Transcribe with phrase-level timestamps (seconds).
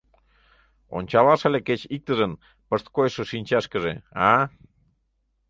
[0.97, 2.33] Ончалаш ыле кеч иктыжын
[2.67, 3.93] пышткойшо шинчашкыже,
[4.29, 4.31] а?!